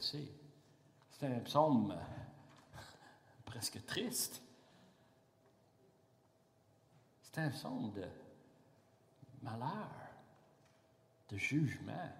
[0.00, 0.28] c'est.
[1.22, 2.78] Un psaume euh,
[3.46, 4.42] presque triste.
[7.22, 8.04] C'est un psaume de
[9.42, 9.88] malheur,
[11.30, 12.10] de jugement.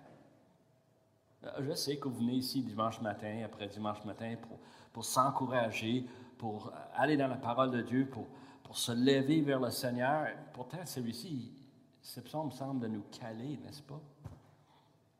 [1.45, 4.59] Euh, je sais que vous venez ici dimanche matin, après dimanche matin, pour,
[4.93, 6.06] pour s'encourager,
[6.38, 8.27] pour aller dans la parole de Dieu, pour,
[8.62, 10.29] pour se lever vers le Seigneur.
[10.54, 11.52] Pourtant, celui-ci,
[12.00, 14.00] ce psaume semble nous caler, n'est-ce pas?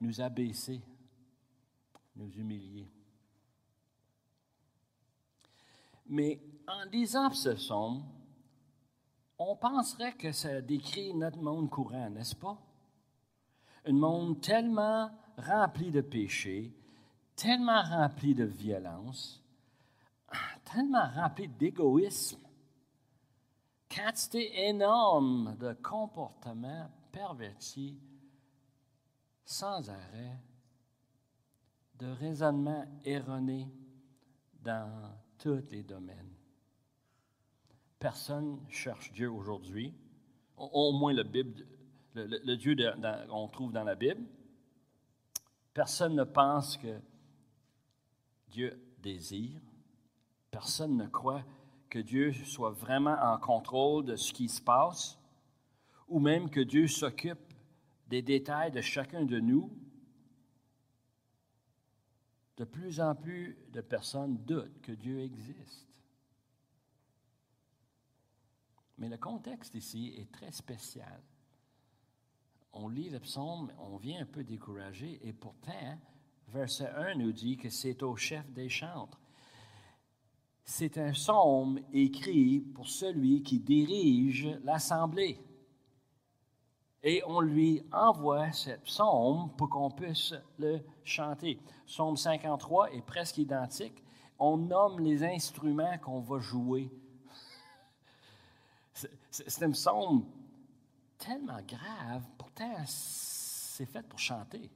[0.01, 0.81] Nous abaisser,
[2.17, 2.91] nous humilier.
[6.07, 8.05] Mais en lisant ce psaume,
[9.39, 12.59] on penserait que ça décrit notre monde courant, n'est-ce pas?
[13.87, 16.73] Un monde tellement rempli de péchés,
[17.37, 19.43] tellement rempli de violence,
[20.65, 22.41] tellement rempli d'égoïsme,
[23.89, 27.99] quantité énorme de comportements pervertis
[29.45, 30.41] sans arrêt,
[31.99, 33.69] de raisonnements erronés
[34.63, 36.35] dans tous les domaines.
[37.99, 39.95] Personne cherche Dieu aujourd'hui,
[40.57, 41.25] au, moins le,
[42.15, 42.77] le, Dieu
[43.29, 44.23] qu'on trouve dans la Bible.
[45.73, 47.01] Personne ne pense que
[48.49, 49.61] Dieu désire.
[50.51, 51.45] Personne ne croit
[51.91, 55.19] que Dieu soit vraiment en contrôle de ce qui se passe,
[56.09, 57.55] ou même que Dieu s'occupe
[58.09, 59.71] des détails de chacun de nous.
[62.57, 65.89] De plus en plus de personnes doutent que Dieu existe.
[68.99, 71.21] Mais le contexte ici est très spécial
[72.75, 75.99] on lit le psaume, on vient un peu découragé, et pourtant,
[76.49, 79.21] verset 1 nous dit que c'est au chef des chantres.
[80.65, 85.39] C'est un psaume écrit pour celui qui dirige l'assemblée.
[87.07, 91.61] Et on lui envoie ce psaume pour qu'on puisse le chanter.
[91.87, 94.03] Psaume 53 est presque identique.
[94.39, 96.91] On nomme les instruments qu'on va jouer.
[99.31, 100.25] C'est un psaume
[101.19, 104.71] tellement grave, pourtant c'est fait pour chanter.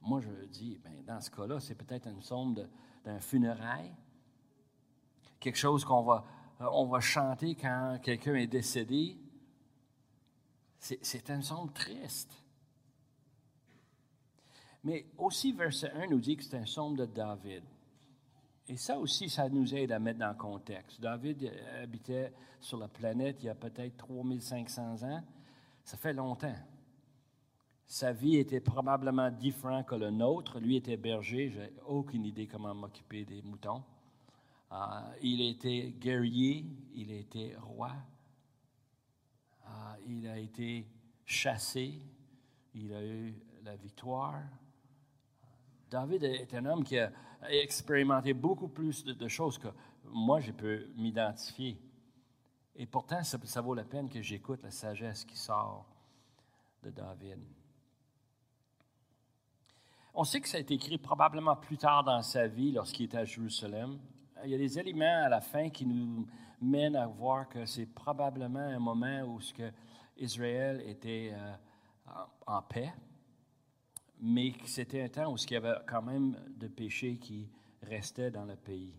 [0.00, 2.68] Moi, je dis, ben, dans ce cas-là, c'est peut-être une sonde
[3.04, 3.94] d'un funérail,
[5.38, 6.24] quelque chose qu'on va,
[6.60, 9.16] euh, on va chanter quand quelqu'un est décédé.
[10.82, 12.42] C'est une sonde triste.
[14.82, 17.62] Mais aussi, verset 1 nous dit que c'est un sonde de David.
[18.66, 21.00] Et ça aussi, ça nous aide à mettre dans le contexte.
[21.00, 25.22] David habitait sur la planète il y a peut-être 3500 ans.
[25.84, 26.56] Ça fait longtemps.
[27.86, 30.58] Sa vie était probablement différente que le nôtre.
[30.58, 31.50] Lui était berger.
[31.50, 33.84] Je n'ai aucune idée comment m'occuper des moutons.
[34.72, 34.76] Euh,
[35.22, 36.66] il était guerrier.
[36.96, 37.92] Il était roi.
[40.06, 40.86] Il a été
[41.24, 41.98] chassé.
[42.74, 44.42] Il a eu la victoire.
[45.90, 47.10] David est un homme qui a
[47.50, 49.68] expérimenté beaucoup plus de, choses que
[50.04, 51.78] moi, je peux m'identifier.
[52.76, 55.86] Et pourtant, ça, vaut la peine que j'écoute la sagesse qui sort
[56.82, 57.38] de David.
[60.14, 63.18] On sait que ça a été écrit probablement plus tard dans sa vie, lorsqu'il était
[63.18, 63.98] à Jérusalem.
[64.44, 66.26] Il y a des éléments à la fin qui nous
[66.62, 69.70] mènent à voir que c'est probablement un moment où ce que
[70.16, 71.54] Israël était euh,
[72.46, 72.92] en paix
[74.22, 77.50] mais c'était un temps où il y avait quand même de péchés qui
[77.82, 78.94] restaient dans le pays.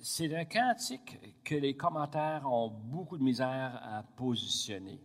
[0.00, 5.00] C'est un cantique que les commentaires ont beaucoup de misère à positionner.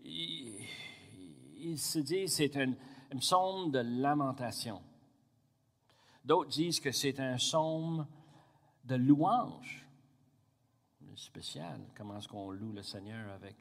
[0.00, 2.72] Ils, se disent que c'est un,
[3.12, 4.82] une psaume de lamentation.
[6.24, 8.06] D'autres disent que c'est un psaume
[8.84, 9.86] de louange.
[11.16, 13.56] Spécial, comment est-ce qu'on loue le Seigneur avec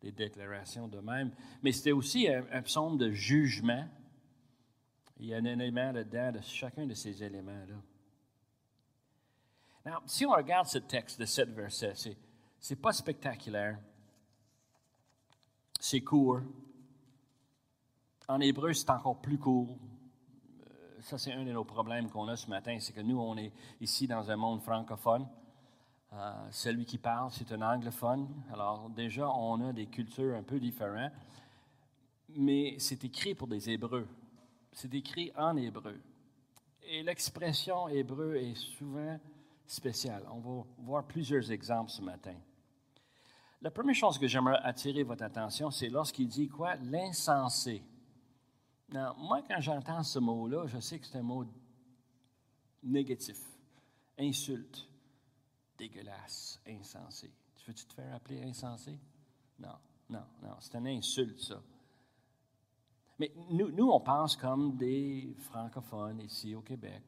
[0.00, 1.30] des déclarations de même.
[1.62, 3.86] Mais c'était aussi un, psaume de jugement.
[5.18, 7.76] Il y a un élément dedans de chacun de ces éléments-là.
[9.84, 12.16] Alors, si on regarde ce texte de sept versets, c'est,
[12.58, 13.78] c'est pas spectaculaire.
[15.78, 16.40] C'est court.
[18.28, 19.78] En hébreu, c'est encore plus court.
[21.02, 23.52] Ça, c'est un de nos problèmes qu'on a ce matin, c'est que nous, on est
[23.80, 25.26] ici dans un monde francophone.
[26.12, 28.28] Euh, celui qui parle, c'est un anglophone.
[28.52, 31.12] Alors déjà, on a des cultures un peu différentes,
[32.36, 34.06] mais c'est écrit pour des Hébreux.
[34.72, 36.00] C'est écrit en hébreu.
[36.82, 39.18] Et l'expression hébreu est souvent
[39.66, 40.24] spéciale.
[40.30, 42.34] On va voir plusieurs exemples ce matin.
[43.62, 46.76] La première chose que j'aimerais attirer votre attention, c'est lorsqu'il dit quoi?
[46.76, 47.82] L'insensé.
[48.92, 51.44] Moi, quand j'entends ce mot-là, je sais que c'est un mot
[52.82, 53.38] négatif,
[54.18, 54.86] insulte
[55.78, 57.32] dégueulasse, insensé.
[57.56, 58.98] Tu veux-tu te faire appeler insensé?
[59.58, 59.76] Non,
[60.08, 60.56] non, non.
[60.60, 61.60] C'est une insulte, ça.
[63.18, 67.02] Mais nous, nous, on pense comme des francophones ici au Québec.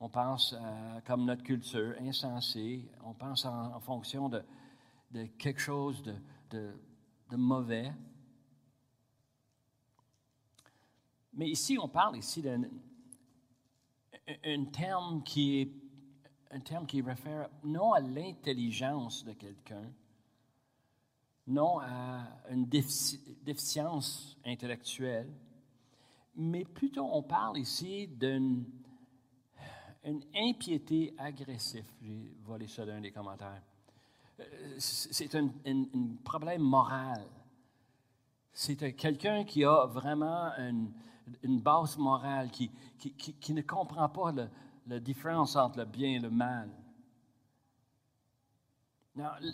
[0.00, 2.88] On pense euh, comme notre culture insensée.
[3.04, 4.42] On pense en, fonction de,
[5.38, 6.72] quelque chose de,
[7.30, 7.92] de mauvais.
[11.38, 12.64] Mais ici, on parle ici d'un
[14.44, 15.72] un terme qui est
[16.50, 19.84] un terme qui réfère non à l'intelligence de quelqu'un,
[21.46, 25.30] non à une déficience intellectuelle,
[26.34, 28.64] mais plutôt on parle ici d'une
[30.04, 31.84] une impiété agressive.
[32.02, 33.62] J'ai volé ça d'un des commentaires.
[34.40, 35.50] Euh, c'est un,
[36.24, 37.26] problème moral.
[38.52, 40.92] C'est quelqu'un qui a vraiment une,
[41.42, 44.32] une base morale, qui, qui, qui, ne comprend pas
[44.86, 46.68] la différence entre le bien et le mal.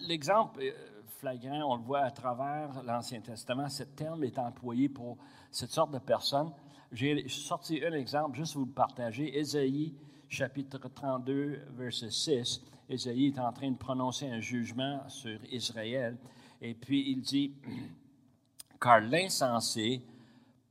[0.07, 0.73] L'exemple euh,
[1.19, 5.17] flagrant, on le voit à travers l'Ancien Testament, ce terme est employé pour
[5.51, 6.53] cette sorte de personnes.
[6.93, 9.39] J'ai sorti un exemple, juste vous le partager.
[9.39, 9.95] Ésaïe,
[10.29, 12.63] chapitre 32, verset 6.
[12.89, 16.19] Ésaïe est en train de prononcer un jugement sur Israël.
[16.61, 17.55] Et puis il dit,
[18.81, 20.03] car l'insensé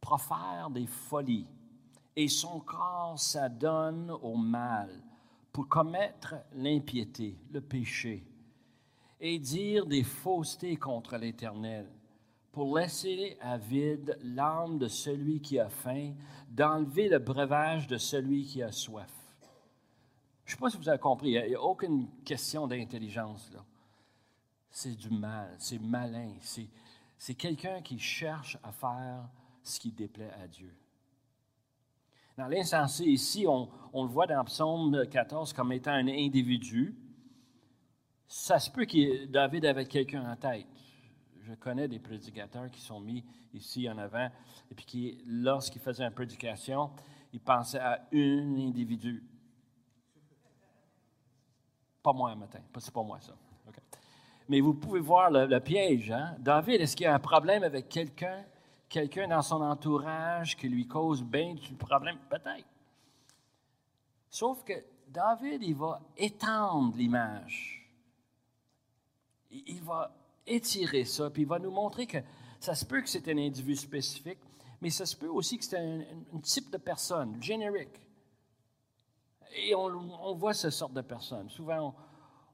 [0.04, 1.48] profère des folies
[2.18, 4.90] et son corps s'adonne au mal
[5.54, 8.28] pour commettre l'impiété, le péché,
[9.22, 11.90] et dire des faussetés contre l'Éternel,
[12.52, 16.12] pour laisser à vide l'âme de celui qui a faim,
[16.50, 19.10] d'enlever le breuvage de celui qui a soif.
[20.44, 23.64] Je ne sais pas si vous avez compris, il n'y a, aucune question d'intelligence là.
[24.70, 29.30] C'est du mal, c'est malin, c'est quelqu'un qui cherche à faire
[29.64, 30.74] ce qui déplaît à Dieu.
[32.38, 36.96] Dans l'insensé, ici, on, le voit dans Psaume 14 comme étant un individu.
[38.28, 40.66] Ça se peut que David avait quelqu'un en tête.
[41.42, 43.24] Je connais des prédicateurs qui sont mis
[43.54, 44.30] ici en avant
[44.72, 46.90] et puis qui, lorsqu'ils faisaient une prédication,
[47.32, 49.24] ils pensaient à un individu.
[52.02, 53.36] Pas moi un matin, c'est pas moi ça.
[54.50, 56.12] Mais vous pouvez voir le, piège.
[56.12, 56.36] Hein?
[56.40, 58.44] David, est-ce qu'il y a un problème avec quelqu'un?
[58.94, 62.20] Quelqu'un dans son entourage qui lui cause bien du problème?
[62.30, 62.68] Peut-être.
[64.30, 64.74] Sauf que
[65.08, 67.90] David, il va étendre l'image.
[69.50, 72.20] Il va étirer ça, puis il va nous montrer que
[72.60, 74.40] ça se peut que c'est un individu spécifique,
[74.80, 78.00] mais ça se peut aussi que c'est un, type de personne, générique.
[79.56, 81.50] Et on, voit ce sorte de personne.
[81.50, 81.96] Souvent,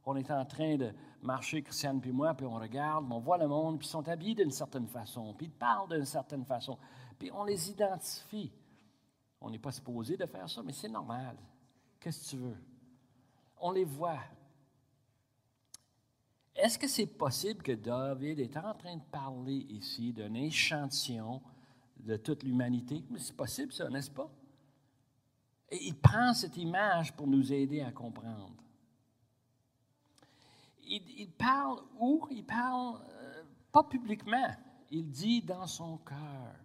[0.05, 3.47] on est en train de marcher, Christiane puis moi, puis on regarde, on voit le
[3.47, 6.77] monde, puis ils sont habillés d'une certaine façon, puis ils parlent d'une certaine façon,
[7.17, 8.51] puis on les identifie.
[9.41, 11.37] On n'est pas supposé de faire ça, mais c'est normal.
[11.99, 12.57] Qu'est-ce que tu veux?
[13.57, 14.19] On les voit.
[16.55, 21.41] Est-ce que c'est possible que David est en train de parler ici d'un échantillon
[21.97, 23.03] de toute l'humanité?
[23.17, 24.29] C'est possible, ça, n'est-ce pas?
[25.69, 28.53] Et il prend cette image pour nous aider à comprendre
[30.89, 32.27] il, parle où?
[32.31, 34.55] Il parle euh, pas publiquement.
[34.91, 36.55] Il dit dans son cœur.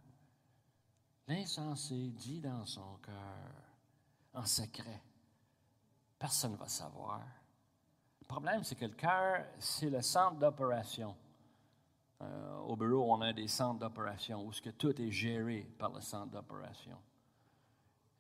[1.26, 3.52] L'insensé dit dans son cœur,
[4.34, 5.02] en secret.
[6.18, 7.20] Personne ne va savoir.
[8.20, 11.14] Le problème, c'est que le cœur, c'est le centre d'opération.
[12.20, 15.92] Euh, au bureau, on a des centres d'opération où ce que tout est géré par
[15.92, 16.96] le centre d'opération.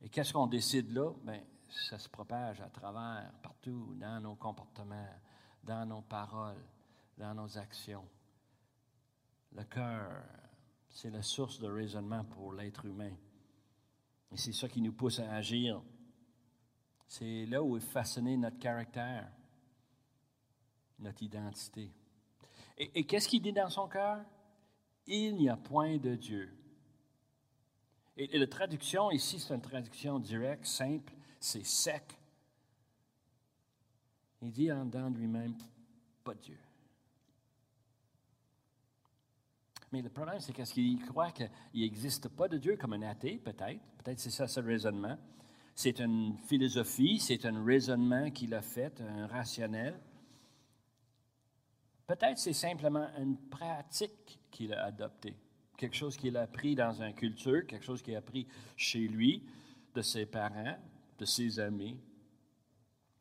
[0.02, 1.10] Et qu'est-ce qu'on décide là?
[1.22, 1.42] Bien,
[1.88, 5.08] ça se propage à travers, partout, dans nos comportements,
[5.64, 6.62] dans nos paroles,
[7.16, 8.04] dans nos actions.
[9.52, 10.22] Le cœur,
[10.88, 13.12] c'est la source de raisonnement pour l'être humain.
[14.30, 15.80] Et c'est ça qui nous pousse à agir.
[17.06, 19.30] C'est là où est façonné notre caractère,
[20.98, 21.92] notre identité.
[22.76, 24.24] Et, qu'est-ce qu'il dit dans son cœur?
[25.06, 26.52] Il n'y a point de Dieu.
[28.16, 32.18] Et, la traduction ici, c'est une traduction directe, simple, c'est sec.
[34.44, 35.54] Il dit en dedans de lui-même,
[36.22, 36.58] pas Dieu.
[39.90, 43.38] Mais le problème, c'est qu'est-ce qu'il croit qu'il n'existe pas de Dieu comme un athée,
[43.38, 43.80] peut-être?
[43.96, 45.16] Peut-être c'est ça ce raisonnement.
[45.74, 49.98] C'est une philosophie, c'est un raisonnement qu'il a fait, un rationnel.
[52.06, 55.38] Peut-être c'est simplement une pratique qu'il a adoptée,
[55.78, 58.46] quelque chose qu'il a appris dans une culture, quelque chose qu'il a appris
[58.76, 59.42] chez lui,
[59.94, 60.76] de ses parents,
[61.18, 61.98] de ses amis,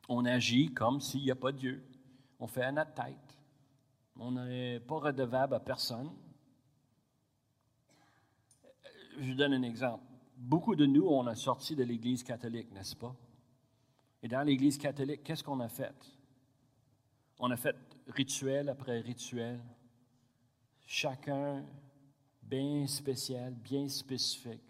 [0.09, 1.83] on agit comme s'il n'y a pas Dieu.
[2.39, 3.39] On fait à notre tête.
[4.17, 6.11] On n'est pas redevable à personne.
[9.19, 10.03] Je vous donne un exemple.
[10.35, 13.15] Beaucoup de nous, on a sorti de l'Église catholique, n'est-ce pas?
[14.21, 15.95] Et dans l'Église catholique, qu'est-ce qu'on a fait?
[17.39, 17.75] On a fait
[18.07, 19.59] rituel après rituel.
[20.85, 21.65] Chacun
[22.41, 24.61] bien spéciales, bien spécifiques,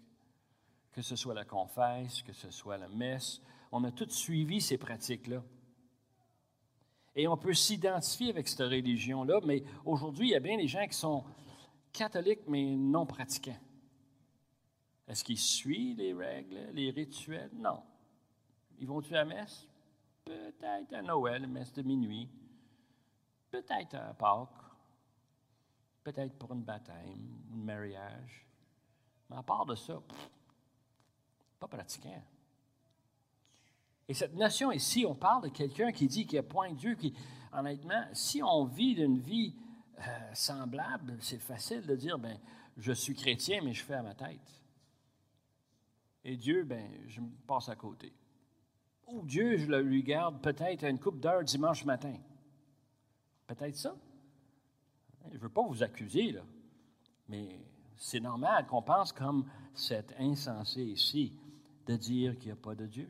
[0.92, 3.40] que ce soit la confesse, que ce soit la messe.
[3.76, 5.42] On a tous suivi ces pratiques-là.
[7.16, 10.86] Et on peut s'identifier avec cette religion-là, mais aujourd'hui, il y a bien des gens
[10.86, 11.24] qui sont
[11.92, 13.58] catholiques, mais non pratiquants.
[15.08, 17.50] Est-ce qu'ils suivent les règles, les rituels?
[17.52, 17.82] Non.
[18.78, 19.66] Ils vont-tu à la messe?
[20.24, 22.28] Peut-être à Noël, messe de minuit.
[23.50, 24.50] Peut-être à Pâques.
[26.04, 28.46] Peut-être pour une baptême, un mariage.
[29.28, 30.00] Mais à part de ça,
[31.58, 32.22] pas pratiquant.
[34.08, 36.76] Et cette notion ici, on parle de quelqu'un qui dit qu'il y a point de
[36.76, 37.14] Dieu, qui,
[37.52, 39.54] honnêtement, si on vit d'une vie
[39.98, 40.02] euh,
[40.34, 42.38] semblable, c'est facile de dire, ben,
[42.76, 44.62] je suis chrétien, mais je fais à ma tête.
[46.24, 48.12] Et Dieu, ben, je me passe à côté.
[49.06, 52.14] Ou Dieu, je le lui garde peut-être une coupe d'heure dimanche matin.
[53.46, 53.94] Peut-être ça.
[55.30, 56.42] Je ne veux pas vous accuser, là,
[57.28, 57.60] mais
[57.96, 61.32] c'est normal qu'on pense comme cet insensé ici
[61.86, 63.08] de dire qu'il n'y a pas de Dieu.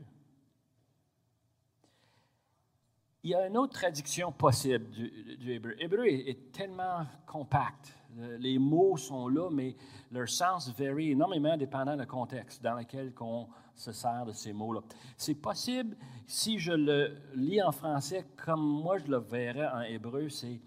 [3.24, 5.72] Il y a une autre traduction possible du, hébreu.
[5.78, 7.96] L'hébreu est, tellement compact.
[8.38, 9.74] Les mots sont là, mais
[10.12, 14.82] leur sens varie énormément dépendant du contexte dans lequel on se sert de ces mots-là.
[15.16, 20.28] C'est possible, si je le lis en français comme moi je le verrais en hébreu,
[20.28, 20.60] c'est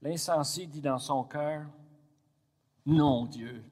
[0.00, 1.66] l'insensé dit dans son cœur,
[2.86, 3.64] non Dieu.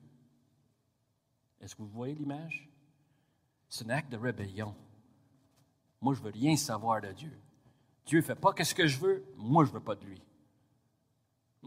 [1.60, 2.68] Est-ce que vous voyez l'image?
[3.68, 4.74] C'est un acte de rébellion.
[6.00, 7.32] Moi, je veux rien savoir de Dieu.
[8.06, 10.22] Dieu ne fait pas ce que je veux, moi, je ne veux pas de lui.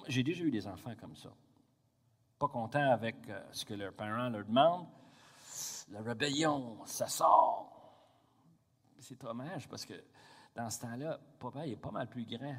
[0.08, 1.34] J'ai déjà eu des enfants comme ça.
[2.38, 4.88] Pas contents avec euh, ce que leurs parents leur demandent.
[5.90, 7.72] La rébellion, ça sort.
[9.00, 9.94] C'est dommage parce que
[10.56, 12.56] dans ce temps-là, papa est pas mal plus grand.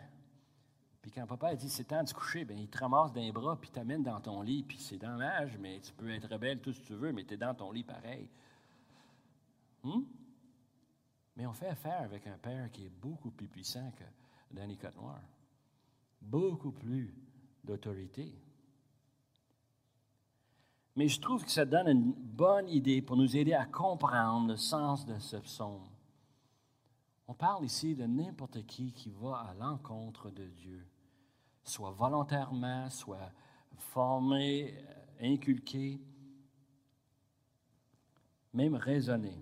[1.02, 3.56] Puis quand papa dit c'est temps de se coucher, bien, il te ramasse d'un bras
[3.60, 4.62] puis t'amène dans ton lit.
[4.62, 7.34] Puis c'est dommage, mais tu peux être rebelle tout ce que tu veux, mais tu
[7.34, 8.28] es dans ton lit pareil.
[9.82, 10.02] Hmm?
[11.36, 14.04] Mais on fait affaire avec un père qui est beaucoup plus puissant que
[14.50, 15.20] Danny Cote-Noir.
[16.22, 17.14] Beaucoup plus
[17.62, 18.32] d'autorité.
[20.96, 24.56] Mais je trouve que ça donne une bonne idée pour nous aider à comprendre le
[24.56, 25.86] sens de ce psaume.
[27.28, 30.86] On parle ici de n'importe qui qui va à l'encontre de Dieu,
[31.64, 33.30] soit volontairement, soit
[33.76, 36.00] formé, euh, inculqué,
[38.54, 39.36] même raisonné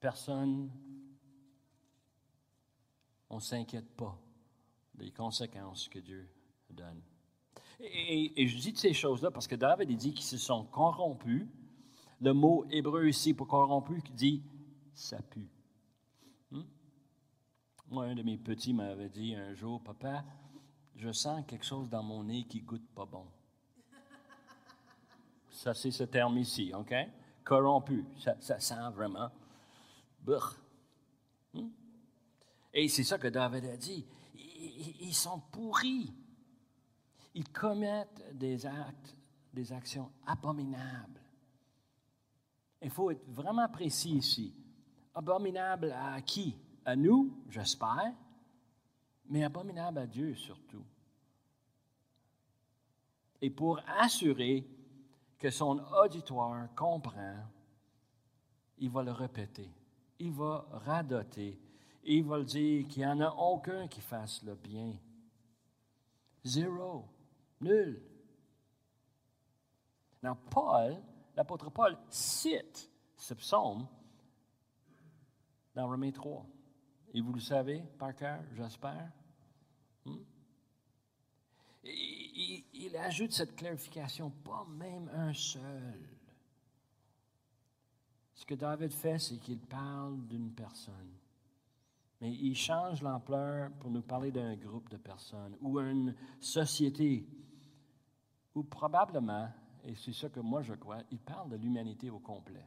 [0.00, 0.70] personne,
[3.28, 4.18] on ne s'inquiète pas
[4.94, 6.28] des conséquences que Dieu
[6.70, 7.00] donne.
[7.78, 11.46] Et, je dis ces choses-là parce que David dit qu'ils se sont corrompus.
[12.20, 14.42] Le mot hébreu ici pour corrompu dit
[14.92, 15.48] ça pue.
[16.50, 16.64] Hmm?
[17.88, 20.24] Moi, un de mes petits m'avait dit un jour, Papa,
[20.96, 23.24] je sens quelque chose dans mon nez qui goûte pas bon.
[25.50, 26.94] Ça, c'est ce terme ici, OK?
[27.42, 28.04] Corrompu.
[28.18, 29.30] ça sent vraiment?
[32.72, 34.06] Et c'est ça que David a dit.
[35.00, 36.12] Ils, sont pourris.
[37.34, 39.16] Ils commettent des actes,
[39.52, 41.20] des actions abominables.
[42.82, 44.54] Il faut être vraiment précis ici.
[45.14, 46.56] Abominable à qui?
[46.84, 48.14] À nous, j'espère,
[49.26, 50.84] mais abominable à Dieu surtout.
[53.42, 54.66] Et pour assurer
[55.38, 57.36] que son auditoire comprend,
[58.78, 59.70] il va le répéter
[60.20, 61.58] il va radoter.
[62.04, 64.94] Il va dire qu'il n'y en a aucun qui fasse le bien.
[66.44, 67.06] Zéro.
[67.60, 68.02] Nul.
[70.22, 71.02] Now, Paul,
[71.36, 73.86] l'apôtre Paul, cite ce psaume
[75.74, 76.46] dans Romains 3.
[77.12, 79.10] Et vous le savez par cœur, j'espère?
[80.04, 80.22] Hmm?
[81.82, 86.19] il ajoute cette clarification, pas même un seul.
[88.40, 91.12] Ce que David fait, c'est qu'il parle d'une personne.
[92.22, 97.28] Mais il change l'ampleur pour nous parler d'un groupe de personnes ou une société.
[98.54, 99.46] Ou probablement,
[99.84, 102.64] et c'est ça que moi je crois, il parle de l'humanité au complet.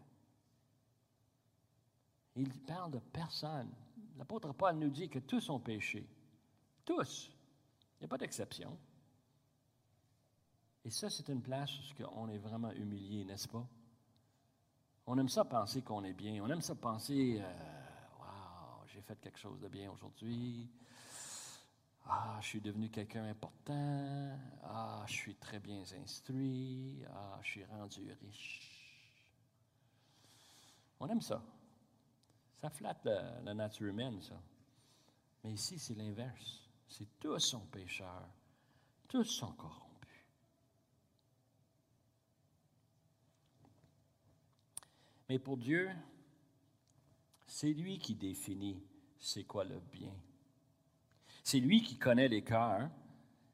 [2.36, 3.74] Il parle de personne.
[4.16, 6.08] L'apôtre Paul nous dit que tous ont péché.
[6.86, 7.32] Tous.
[7.96, 8.78] Il n'y a pas d'exception.
[10.86, 13.68] Et ça, c'est une place où on est vraiment humilié, n'est-ce pas?
[15.06, 16.42] On aime ça penser qu'on est bien.
[16.44, 20.70] On aime ça penser, euh, waouh, j'ai fait quelque chose de bien aujourd'hui.
[22.06, 24.38] Ah, je suis devenu quelqu'un important.
[24.64, 27.04] Ah, je suis très bien instruit.
[27.10, 28.74] Ah, je suis rendu riche.
[31.00, 31.42] On aime ça.
[32.62, 34.40] Ça flatte la, nature humaine, ça.
[35.44, 36.62] Mais ici, c'est l'inverse.
[36.88, 38.30] C'est tous sont pécheurs.
[39.08, 39.93] Tous sont corrompus.
[45.30, 45.90] Mais pour Dieu,
[47.48, 48.82] c'est lui qui définit
[49.20, 50.14] c'est quoi le bien.
[51.44, 52.90] C'est lui qui connaît les cœurs.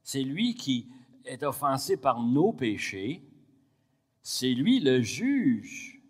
[0.03, 0.87] C'est lui qui
[1.25, 3.23] est offensé par nos péchés.
[4.21, 6.01] C'est lui le juge.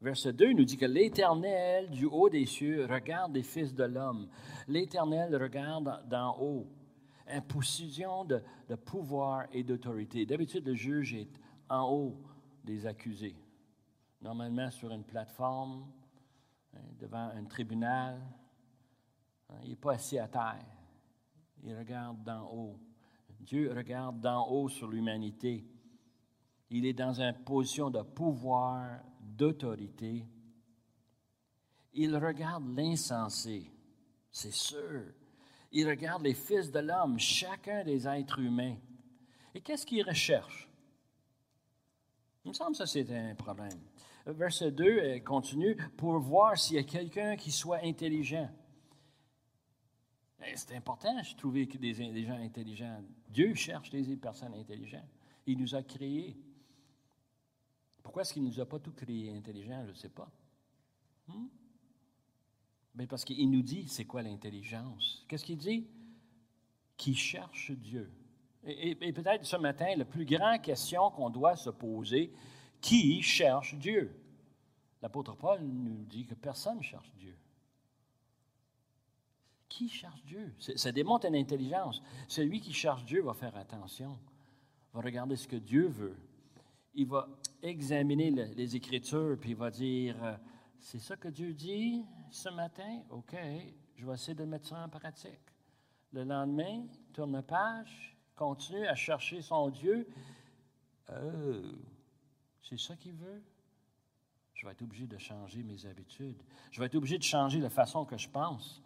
[0.00, 4.28] Verset 2 nous dit que l'Éternel du haut des cieux regarde les fils de l'homme.
[4.68, 6.66] L'Éternel regarde d'en haut.
[7.26, 10.26] Une position de, de pouvoir et d'autorité.
[10.26, 11.30] D'habitude, le juge est
[11.70, 12.20] en haut
[12.64, 13.36] des accusés.
[14.20, 15.86] Normalement sur une plateforme,
[16.74, 18.20] hein, devant un tribunal.
[19.50, 20.64] Hein, il n'est pas assis à terre.
[21.62, 22.80] Il regarde d'en haut.
[23.40, 25.66] Dieu regarde d'en haut sur l'humanité.
[26.70, 30.26] Il est dans une position de pouvoir, d'autorité.
[31.92, 33.70] Il regarde l'insensé,
[34.30, 35.12] c'est sûr.
[35.70, 38.76] Il regarde les fils de l'homme, chacun des êtres humains.
[39.54, 40.68] Et qu'est-ce qu'il recherche?
[42.44, 43.80] Il me semble que ça, c'est un problème.
[44.26, 48.50] Verset 2 continue, pour voir s'il y a quelqu'un qui soit intelligent.
[50.46, 53.02] Eh, c'est important, je des, des, gens intelligents.
[53.28, 55.08] Dieu cherche des personnes intelligentes.
[55.46, 56.36] Il nous a créés.
[58.02, 59.82] Pourquoi est-ce qu'il ne nous a pas tout créés intelligents?
[59.86, 60.30] Je ne sais pas.
[61.28, 61.46] Hmm?
[62.94, 65.24] Ben, parce qu'il nous dit c'est quoi l'intelligence.
[65.28, 65.88] Qu'est-ce qu'il dit?
[66.96, 68.10] Qui cherche Dieu.
[68.66, 72.32] Et, peut-être ce matin, la plus grande question qu'on doit se poser,
[72.80, 74.18] qui cherche Dieu?
[75.02, 77.36] L'apôtre Paul nous dit que personne ne cherche Dieu.
[79.68, 80.54] Qui cherche Dieu?
[80.58, 82.02] Ça démontre une intelligence.
[82.26, 84.18] Celui qui cherche Dieu va faire attention,
[84.92, 86.16] va regarder ce que Dieu veut.
[86.94, 87.28] Il va
[87.62, 90.36] examiner les Écritures, puis il va dire, euh,
[90.78, 93.02] c'est ça que Dieu dit ce matin?
[93.10, 93.34] OK,
[93.96, 95.40] je vais essayer de mettre ça en pratique.
[96.12, 100.08] Le lendemain, tourne la page, continue à chercher son Dieu.
[101.10, 101.72] Euh,
[102.62, 103.42] c'est ça qu'il veut?
[104.54, 106.42] Je vais être obligé de changer mes habitudes.
[106.70, 108.82] Je vais être obligé de changer la façon que je pense.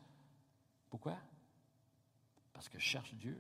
[0.91, 1.17] Pourquoi?
[2.53, 3.39] Parce que je cherche Dieu.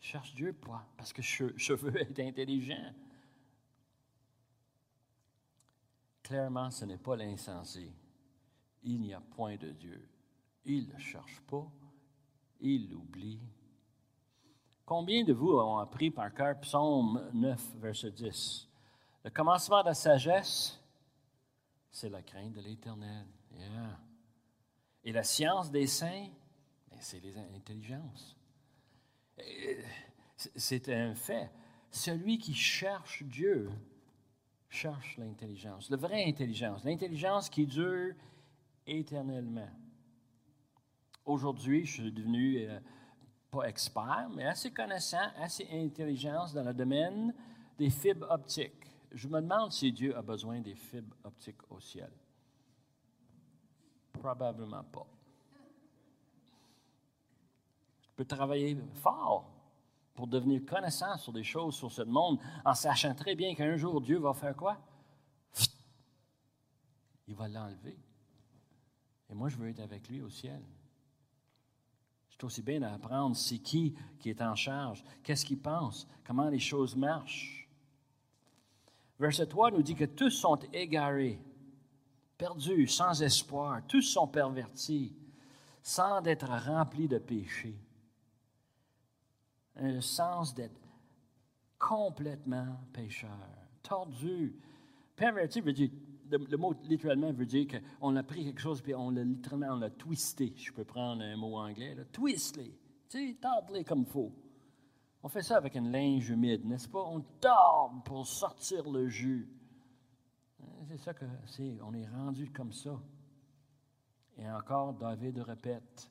[0.00, 0.86] Je cherche Dieu pourquoi?
[0.96, 2.94] Parce que je, je veux être intelligent.
[6.22, 7.92] Clairement, ce n'est pas l'insensé.
[8.82, 10.08] Il n'y a point de Dieu.
[10.64, 11.66] Il ne cherche pas.
[12.60, 13.40] Il l'oublie.
[14.88, 18.66] Combien de vous ont appris par cœur Psaume 9, verset 10?
[19.22, 20.82] Le commencement de la sagesse,
[21.90, 23.26] c'est la crainte de l'Éternel.
[25.04, 26.30] Et la science des saints,
[26.90, 28.34] ben, c'est l'intelligence.
[30.56, 31.50] C'est un fait.
[31.90, 33.70] Celui qui cherche Dieu
[34.70, 38.14] cherche l'intelligence, la vraie intelligence, l'intelligence qui dure
[38.86, 39.68] éternellement.
[41.26, 42.80] Aujourd'hui, je suis devenu euh,
[43.50, 47.34] pas expert, mais assez connaissant, assez intelligent dans le domaine
[47.78, 48.84] des fibres optiques.
[49.12, 52.10] Je me demande si Dieu a besoin des fibres optiques au ciel.
[54.12, 55.06] Probablement pas.
[58.02, 59.50] Je peux travailler fort
[60.14, 64.00] pour devenir connaissant sur des choses sur ce monde en sachant très bien qu'un jour
[64.00, 64.76] Dieu va faire quoi?
[67.28, 67.96] Il va l'enlever.
[69.30, 70.62] Et moi, je veux être avec lui au ciel.
[72.38, 76.60] C'est aussi bien d'apprendre c'est qui qui est en charge, qu'est-ce qu'il pense, comment les
[76.60, 77.68] choses marchent.
[79.18, 81.40] Verset 3 nous dit que tous sont égarés
[82.36, 85.16] perdus, sans espoir, tous sont pervertis,
[85.82, 87.76] sans être remplis de péché.
[89.74, 90.80] Un sens d'être
[91.76, 93.30] complètement pécheur,
[93.82, 94.56] tordu.
[95.16, 95.90] Perverti veut dire,
[96.30, 97.66] le, mot littéralement veut dire
[98.00, 100.52] qu'on a pris quelque chose et on l'a littéralement on l'a twisté.
[100.56, 102.04] Je peux prendre un mot anglais, là.
[102.04, 104.32] twist-les, tu sais, tord-les comme il faut.
[105.22, 107.02] On fait ça avec une linge humide, n'est-ce pas?
[107.02, 109.48] On tord pour sortir le jus.
[110.88, 111.78] C'est ça que c'est.
[111.82, 113.00] On est rendu comme ça.
[114.38, 116.10] Et encore, David répète,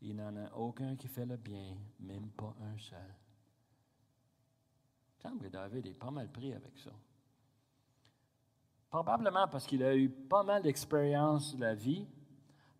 [0.00, 3.14] il n'en a aucun qui fait le bien, même pas un seul.
[5.18, 6.90] Il semble que David est pas mal pris avec ça.
[8.90, 12.06] Probablement parce qu'il a eu pas mal d'expérience de la vie,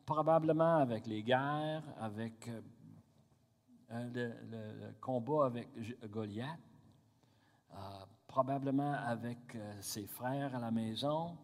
[0.05, 5.69] probablement avec les guerres, avec euh, le, le, combat avec
[6.11, 6.59] Goliath.
[7.73, 7.77] Euh,
[8.31, 11.37] probablement avec euh, ses frères à la maison,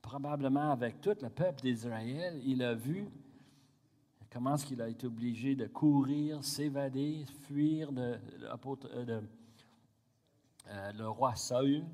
[0.00, 2.40] probablement avec tout le peuple d'Israël.
[2.42, 3.06] Il a vu
[4.32, 8.18] comment est-ce qu'il a été obligé de courir, s'évader, fuir de,
[8.94, 9.20] euh,
[10.68, 11.84] euh, le roi Saül.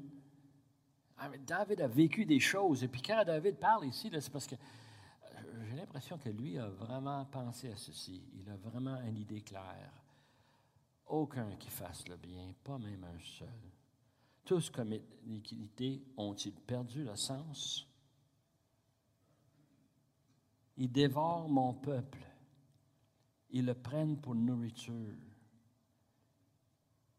[1.18, 2.82] Ah, David a vécu des choses.
[2.82, 4.56] Et puis quand David parle ici, c'est parce que
[5.64, 8.22] j'ai l'impression que lui a vraiment pensé à ceci.
[8.34, 9.92] Il a vraiment une idée claire.
[11.06, 13.48] Aucun qui fasse le bien, pas même un seul.
[14.44, 17.86] Tous comme l'iniquité ont-ils perdu le sens?
[20.76, 22.18] Ils dévorent mon peuple.
[23.50, 25.14] Ils le prennent pour nourriture.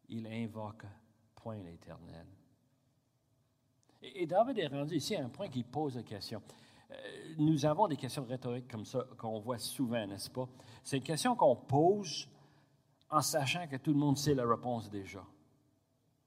[0.10, 0.86] Ils invoquent
[1.36, 2.28] point l'Éternel.
[4.14, 6.42] Et David est rendu ici à un point qui pose la question.
[6.92, 6.96] Euh,
[7.38, 10.48] nous avons des questions rhétoriques comme ça qu'on voit souvent, n'est-ce pas?
[10.84, 12.28] C'est une question qu'on pose
[13.10, 15.26] en sachant que tout le monde sait la réponse déjà.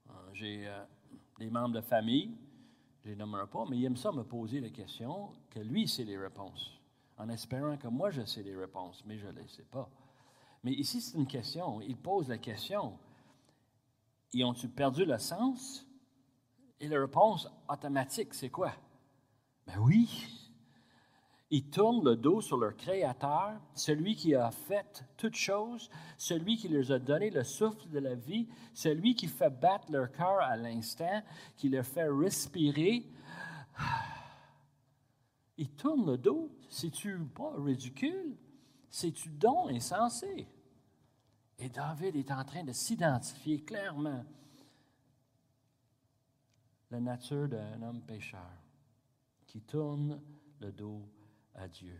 [0.09, 0.83] Euh, j'ai euh,
[1.39, 2.35] des membres de famille,
[3.03, 6.03] je les nommerai pas, mais ils aiment ça me poser la question que lui sait
[6.03, 6.79] les réponses,
[7.17, 9.89] en espérant que moi je sais les réponses, mais je ne les sais pas.
[10.63, 11.79] Mais ici, c'est une question.
[11.81, 12.97] Il pose la question.
[14.33, 15.88] Ils ont-ils perdu le sens?
[16.79, 18.71] Et la réponse automatique, c'est quoi?
[19.67, 20.39] Ben oui,
[21.51, 26.67] ils tournent le dos sur leur Créateur, celui qui a fait toutes choses, celui qui
[26.67, 30.55] leur a donné le souffle de la vie, celui qui fait battre leur cœur à
[30.55, 31.23] l'instant,
[31.57, 33.03] qui leur fait respirer.
[35.57, 36.51] Ils tournent le dos.
[36.69, 38.37] C'est-tu pas ridicule?
[38.91, 40.47] C'est-tu donc insensé?
[41.57, 44.23] Et David est en train de s'identifier clairement
[46.91, 48.51] la nature d'un homme pécheur
[49.45, 50.21] qui tourne
[50.59, 51.01] le dos
[51.55, 51.99] à Dieu.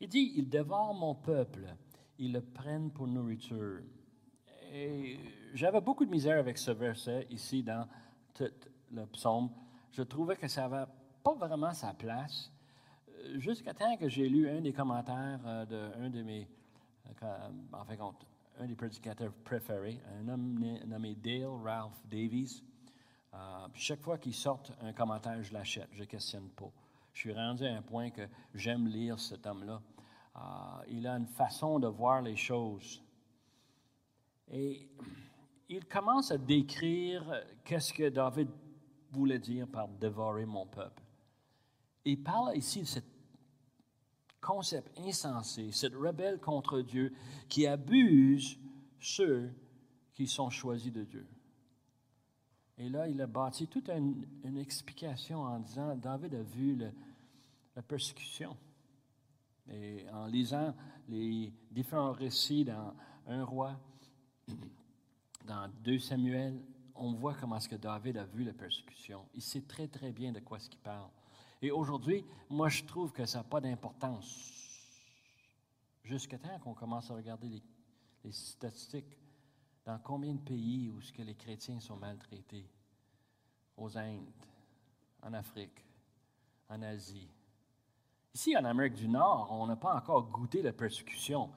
[0.00, 1.66] Il dit, ils dévorent mon peuple,
[2.18, 3.80] ils le prennent pour nourriture.
[4.72, 5.18] Et
[5.54, 7.86] j'avais beaucoup de misère avec ce verset ici dans
[8.34, 8.50] tout
[8.90, 9.50] le psaume.
[9.92, 10.90] Je trouvais que ça n'avait
[11.22, 12.50] pas vraiment sa place.
[13.36, 16.48] Jusqu'à temps que j'ai lu un des commentaires euh, d'un de mes,
[17.22, 17.98] euh, en fait,
[18.58, 22.62] un des prédicateurs préférés, un homme nommé Dale Ralph Davies.
[23.34, 26.70] Euh, chaque fois qu'il sort un commentaire, je l'achète, je ne questionne pas.
[27.12, 28.22] Je suis rendu à un point que
[28.54, 29.80] j'aime lire cet homme-là.
[30.36, 30.40] Euh,
[30.88, 33.02] il a une façon de voir les choses.
[34.50, 34.88] Et
[35.68, 37.24] il commence à décrire
[37.64, 38.48] qu'est-ce que David
[39.10, 41.02] voulait dire par dévorer mon peuple.
[42.04, 43.00] Il parle ici de ce
[44.42, 47.14] concept insensé, cette rebelle contre Dieu
[47.48, 48.58] qui abuse
[49.00, 49.50] ceux
[50.12, 51.26] qui sont choisis de Dieu.
[52.76, 54.26] Et là, il a bâti toute une,
[54.58, 56.76] explication en disant, David a vu
[57.74, 58.56] la persécution.
[59.70, 60.74] Et en lisant
[61.08, 62.94] les différents récits dans
[63.28, 63.78] Un roi,
[65.46, 66.60] dans 2 Samuel,
[66.96, 69.24] on voit comment est-ce que David a vu la persécution.
[69.34, 71.08] Il sait très, très bien de quoi ce qu'il parle.
[71.62, 74.50] Et aujourd'hui, moi, je trouve que ça n'a pas d'importance.
[76.02, 77.48] Jusqu'à temps qu'on commence à regarder
[78.24, 79.16] les, statistiques
[79.84, 82.68] dans combien de pays où ce que les chrétiens sont maltraités?
[83.76, 84.28] Aux Indes,
[85.22, 85.84] en Afrique,
[86.68, 87.30] en Asie.
[88.34, 91.50] Ici, en Amérique du Nord, on n'a pas encore goûté la persécution.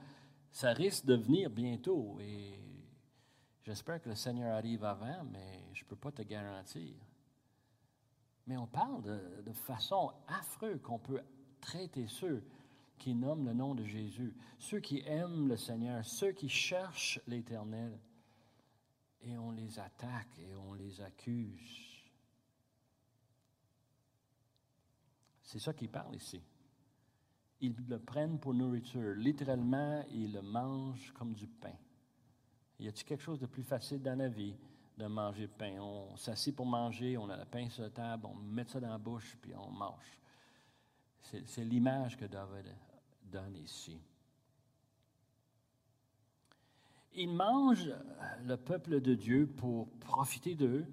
[0.52, 2.60] Ça risque de venir bientôt et
[3.64, 6.96] j'espère que le Seigneur arrive avant, mais je ne peux pas te garantir.
[8.48, 11.22] Mais on parle de, façon affreuse qu'on peut
[11.60, 12.44] traiter ceux
[12.98, 18.00] qui nomment le nom de Jésus, ceux qui aiment le Seigneur, ceux qui cherchent l'Éternel
[19.22, 22.04] et on les attaque et on les accuse.
[25.42, 26.42] C'est ça qu'il parle ici.
[27.62, 29.16] Ils le prennent pour nourriture.
[29.16, 31.76] Littéralement, ils le mangent comme du pain.
[32.80, 34.56] Y a-t-il quelque chose de plus facile dans la vie
[34.98, 35.80] de manger pain?
[35.80, 38.90] On s'assied pour manger, on a le pain sur la table, on met ça dans
[38.90, 40.20] la bouche, puis on mange.
[41.22, 42.74] C'est l'image que David
[43.24, 44.00] donne ici.
[47.16, 47.94] Ils mangent
[48.44, 50.86] le peuple de Dieu pour profiter d'eux,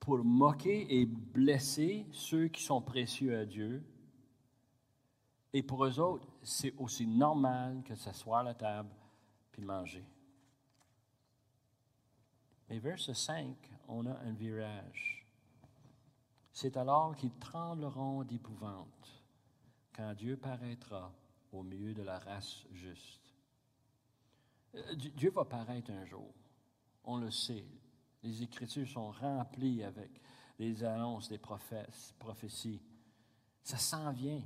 [0.00, 3.82] pour moquer et blesser ceux qui sont précieux à Dieu.
[5.52, 8.90] Et pour eux autres, c'est aussi normal que s'asseoir à la table
[9.52, 10.04] puis manger.
[12.68, 13.56] Mais verset 5,
[13.88, 15.26] on a un virage.
[16.52, 19.22] C'est alors qu'ils trembleront d'épouvante
[19.94, 21.12] quand Dieu paraîtra
[21.52, 23.34] au milieu de la race juste.
[24.74, 26.34] Euh, Dieu va paraître un jour.
[27.04, 27.64] On le sait.
[28.22, 30.10] Les Écritures sont remplies avec
[30.58, 32.82] les annonces des prophéties.
[33.62, 34.42] Ça s'en vient.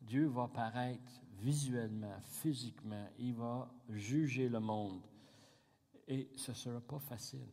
[0.00, 3.08] Dieu va paraître visuellement, physiquement.
[3.18, 5.06] Il va juger le monde.
[6.06, 7.48] Et ce ne sera pas facile.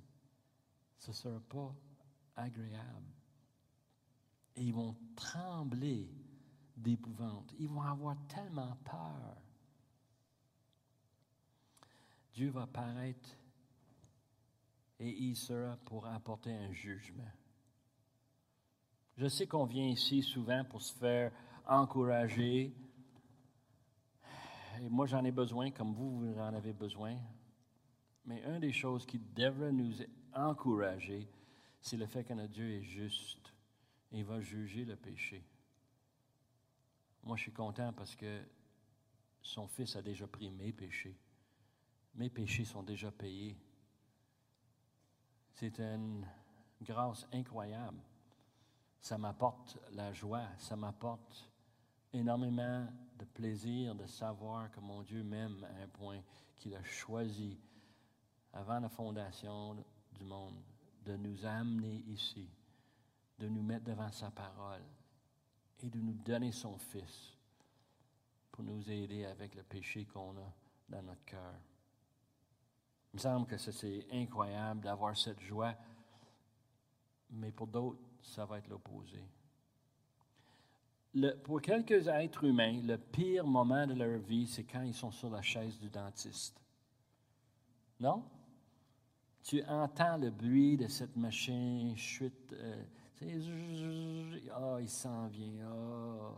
[0.97, 1.73] Ce ne sera pas
[2.35, 3.13] agréable.
[4.55, 6.09] Et ils vont trembler
[6.75, 7.53] d'épouvante.
[7.59, 9.37] Ils vont avoir tellement peur.
[12.33, 13.29] Dieu va paraître
[14.99, 17.31] et il sera pour apporter un jugement.
[19.17, 21.31] Je sais qu'on vient ici souvent pour se faire
[21.65, 22.73] encourager.
[24.81, 27.17] Et moi, j'en ai besoin, comme vous, vous en avez besoin.
[28.25, 29.93] Mais une des choses qui devrait nous
[30.33, 31.27] encourager,
[31.81, 33.53] c'est le fait que notre Dieu est juste
[34.11, 35.43] et va juger le péché.
[37.23, 38.41] Moi, je suis content parce que
[39.41, 41.17] son Fils a déjà pris mes péchés.
[42.15, 43.57] Mes péchés sont déjà payés.
[45.53, 46.25] C'est une
[46.81, 48.01] grâce incroyable.
[48.99, 51.49] Ça m'apporte la joie, ça m'apporte
[52.13, 56.21] énormément de plaisir de savoir que mon Dieu m'aime à un point
[56.57, 57.57] qu'il a choisi
[58.53, 59.75] avant la fondation
[60.13, 60.61] du monde
[61.05, 62.47] de nous amener ici,
[63.39, 64.83] de nous mettre devant sa parole
[65.83, 67.33] et de nous donner son Fils
[68.51, 70.53] pour nous aider avec le péché qu'on a
[70.89, 71.55] dans notre cœur.
[73.13, 75.73] Il me semble que c'est incroyable d'avoir cette joie,
[77.31, 79.23] mais pour d'autres, ça va être l'opposé.
[81.43, 85.29] pour quelques êtres humains, le pire moment de leur vie, c'est quand ils sont sur
[85.29, 86.61] la chaise du dentiste.
[87.99, 88.23] Non?
[89.43, 92.53] Tu entends le bruit de cette machine chute.
[92.53, 92.83] Euh,
[94.53, 95.65] ah, il s'en vient.
[95.65, 96.37] Ah.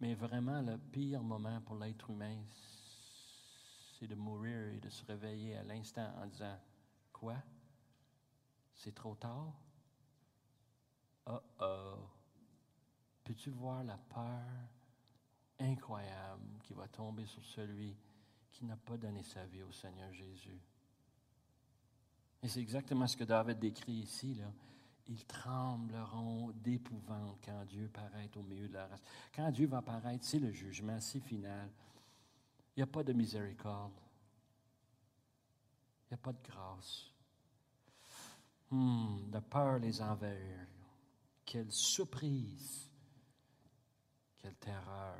[0.00, 2.36] Mais vraiment, le pire moment pour l'être humain,
[3.98, 6.58] c'est de mourir et de se réveiller à l'instant en disant
[7.12, 7.36] Quoi?
[8.74, 9.54] C'est trop tard?
[11.26, 12.08] Oh oh
[13.24, 14.44] Peux-tu voir la peur
[15.58, 17.96] incroyable qui va tomber sur celui
[18.52, 20.60] qui n'a pas donné sa vie au Seigneur Jésus?
[22.46, 24.40] Et c'est exactement ce que David décrit ici.
[25.08, 29.02] Ils trembleront d'épouvante quand Dieu paraît au milieu de la race.
[29.34, 31.68] Quand Dieu va paraître, c'est le jugement, c'est final.
[32.76, 33.98] Il n'y a pas de miséricorde.
[36.04, 37.10] Il n'y a pas de grâce.
[38.70, 40.68] Hmm, de peur les envers.
[41.44, 42.88] Quelle surprise.
[44.38, 45.18] Quelle terreur.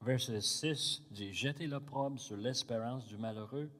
[0.00, 3.70] Verset 6 dit Jetez l'opprobre sur l'espérance du malheureux,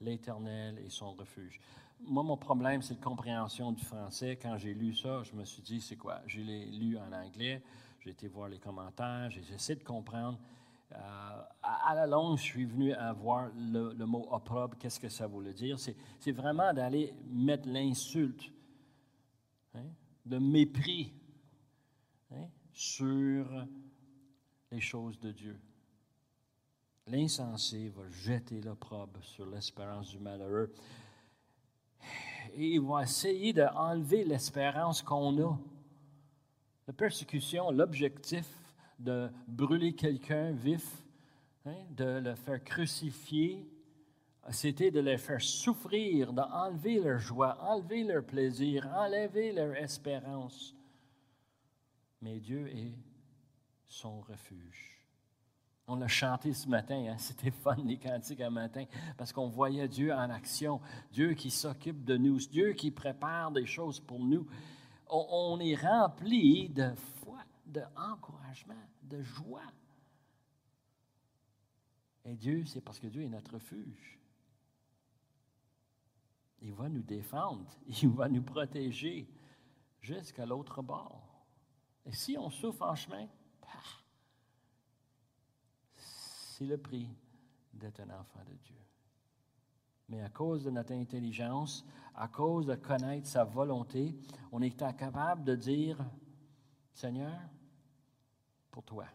[0.00, 1.60] l'Éternel est son refuge.
[2.00, 4.38] Moi, mon problème, c'est la compréhension du français.
[4.40, 6.20] Quand j'ai lu ça, je me suis dit C'est quoi?
[6.26, 7.62] Je l'ai lu en anglais,
[8.00, 10.38] j'ai été voir les commentaires, j'ai essayé de comprendre.
[10.92, 15.26] Euh, à, la longue, je suis venu à voir le, mot opprobre, qu'est-ce que ça
[15.26, 15.78] voulait dire?
[15.78, 18.50] C'est vraiment d'aller mettre l'insulte,
[19.74, 19.86] hein,
[20.26, 21.12] le mépris
[22.32, 23.66] hein, sur
[24.72, 25.60] les choses de Dieu.
[27.10, 30.72] L'insensé va jeter l'opprobre sur l'espérance du malheureux.
[32.54, 35.58] Et il va essayer d'enlever l'espérance qu'on a.
[36.86, 38.46] La persécution, l'objectif
[38.96, 41.02] de brûler quelqu'un vif,
[41.66, 43.68] hein, de le faire crucifier,
[44.50, 50.76] c'était de les faire souffrir, d'enlever leur joie, enlever leur plaisir, enlever leur espérance.
[52.22, 52.94] Mais Dieu est
[53.88, 54.99] son refuge.
[55.92, 57.16] On l'a chanté ce matin, hein?
[57.18, 58.84] c'était fun les cantiques un matin,
[59.18, 63.66] parce qu'on voyait Dieu en action, Dieu qui s'occupe de nous, Dieu qui prépare des
[63.66, 64.46] choses pour nous.
[65.08, 69.66] on est rempli de foi, d'encouragement, de joie.
[72.24, 74.20] Et Dieu, c'est parce que Dieu est notre refuge.
[76.62, 79.28] Il va nous défendre, il va nous protéger
[80.00, 81.44] jusqu'à l'autre bord.
[82.06, 83.26] Et si on souffre en chemin,
[86.60, 87.08] c'est le prix
[87.72, 88.76] d'être un enfant de Dieu.
[90.10, 94.14] Mais à cause de notre intelligence, à cause de connaître sa volonté,
[94.52, 95.96] on est incapable de dire,
[96.92, 97.40] Seigneur,
[98.70, 99.06] pour toi.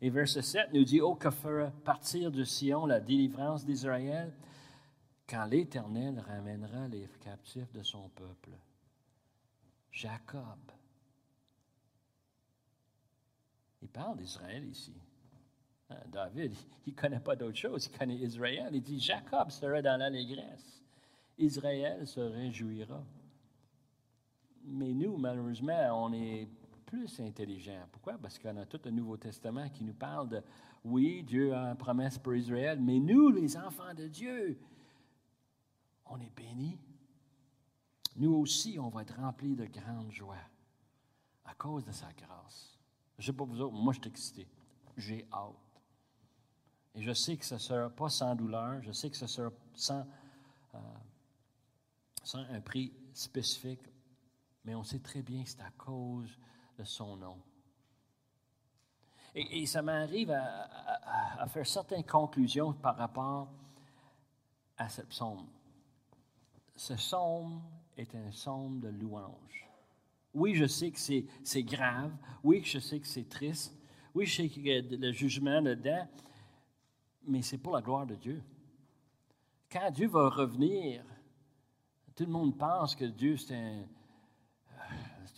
[0.00, 4.34] Et verset 7 nous dit, Oh, que fera partir de Sion la délivrance d'Israël
[5.28, 8.50] quand l'Éternel ramènera les captifs de son peuple.
[9.90, 10.58] Jacob.
[13.84, 14.94] Il parle d'Israël ici.
[15.90, 18.70] Hein, David, il ne connaît pas d'autre chose, il connaît Israël.
[18.72, 20.82] Il dit, Jacob sera dans l'allégresse.
[21.36, 23.04] Israël se réjouira.
[24.64, 26.48] Mais nous, malheureusement, on est
[26.86, 27.84] plus intelligent.
[27.92, 28.14] Pourquoi?
[28.14, 30.42] Parce qu'on a tout le Nouveau Testament qui nous parle de,
[30.82, 34.58] oui, Dieu a une promesse pour Israël, mais nous, les enfants de Dieu,
[36.06, 36.78] on est bénis.
[38.16, 40.36] Nous aussi, on va être remplis de grande joie
[41.44, 42.73] à cause de sa grâce.
[43.18, 44.48] Je ne sais pas vous autres, moi je suis excité.
[44.96, 45.54] J'ai hâte.
[46.94, 49.50] Et je sais que ce ne sera pas sans douleur, je sais que ce sera
[49.74, 50.06] sans,
[50.74, 50.78] euh,
[52.22, 53.82] sans un prix spécifique,
[54.64, 56.38] mais on sait très bien que c'est à cause
[56.78, 57.36] de son nom.
[59.34, 63.48] Et, ça m'arrive à, faire certaines conclusions par rapport
[64.76, 65.48] à ce psaume.
[66.76, 67.60] Ce psaume
[67.96, 69.68] est un psaume de louange.
[70.34, 72.12] Oui, je sais que c'est grave.
[72.42, 73.74] Oui, je sais que c'est triste.
[74.14, 76.06] Oui, je sais qu'il y a le jugement dedans.
[77.26, 78.42] mais c'est pour la gloire de Dieu.
[79.70, 81.04] Quand Dieu va revenir,
[82.14, 83.84] tout le monde pense que Dieu, c'est un,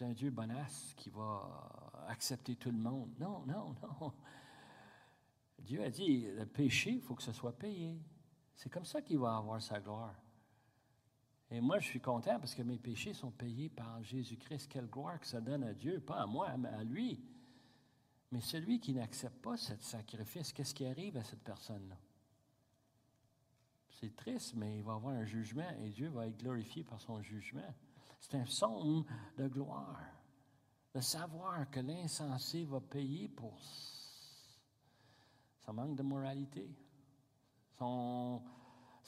[0.00, 3.10] un Dieu bonasse qui va accepter tout le monde.
[3.18, 4.12] Non, non, non.
[5.58, 7.98] Dieu a dit, le péché, il faut que ce soit payé.
[8.54, 10.14] C'est comme ça qu'il va avoir sa gloire.
[11.50, 14.68] Et moi, je suis content parce que mes péchés sont payés par Jésus-Christ.
[14.68, 17.24] Quelle gloire que ça donne à Dieu, pas à moi, mais à lui.
[18.32, 21.96] Mais celui qui n'accepte pas ce sacrifice, qu'est-ce qui arrive à cette personne-là?
[24.00, 27.22] C'est triste, mais il va avoir un jugement et Dieu va être glorifié par son
[27.22, 27.74] jugement.
[28.20, 29.04] C'est un somme
[29.38, 30.00] de gloire.
[30.94, 33.58] De savoir que l'insensé va payer pour
[35.64, 36.70] son manque de moralité,
[37.78, 38.42] son,